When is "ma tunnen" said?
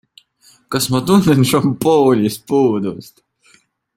0.91-1.41